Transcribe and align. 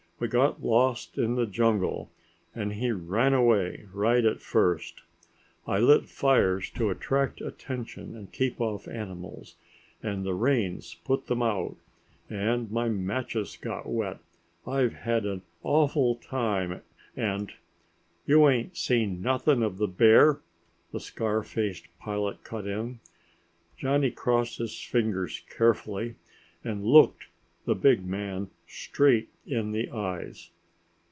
We 0.21 0.27
got 0.27 0.61
lost 0.63 1.17
in 1.17 1.33
the 1.33 1.47
jungle 1.47 2.11
and 2.53 2.73
he 2.73 2.91
ran 2.91 3.33
away, 3.33 3.87
right 3.91 4.23
at 4.23 4.39
first. 4.39 5.01
I 5.65 5.79
lit 5.79 6.07
fires 6.07 6.69
to 6.75 6.91
attract 6.91 7.41
attention 7.41 8.15
and 8.15 8.31
keep 8.31 8.61
off 8.61 8.87
animals, 8.87 9.55
and 10.03 10.23
the 10.23 10.35
rains 10.35 10.93
put 11.05 11.25
them 11.25 11.41
out 11.41 11.75
and 12.29 12.69
my 12.71 12.87
matches 12.87 13.57
got 13.59 13.87
wet. 13.89 14.19
I've 14.67 14.93
had 14.93 15.25
an 15.25 15.41
awful 15.63 16.17
time, 16.17 16.83
and...." 17.17 17.53
"You 18.27 18.47
ain't 18.47 18.77
seen 18.77 19.23
nothing 19.23 19.63
of 19.63 19.79
the 19.79 19.87
bear?" 19.87 20.39
the 20.91 20.99
scar 20.99 21.41
faced 21.41 21.87
pilot 21.97 22.43
cut 22.43 22.67
in. 22.67 22.99
Johnny 23.75 24.11
crossed 24.11 24.59
his 24.59 24.79
fingers 24.79 25.41
carefully 25.49 26.13
and 26.63 26.85
looked 26.85 27.25
the 27.63 27.75
big 27.75 28.03
man 28.03 28.49
straight 28.65 29.29
in 29.45 29.71
the 29.71 29.87
eyes. 29.91 30.49